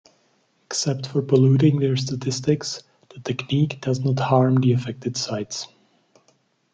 Except 0.65 1.05
for 1.05 1.21
polluting 1.21 1.77
their 1.77 1.95
statistics, 1.95 2.81
the 3.13 3.19
technique 3.19 3.79
does 3.81 3.99
not 3.99 4.17
harm 4.17 4.55
the 4.55 4.73
affected 4.73 5.15
sites. 5.15 5.67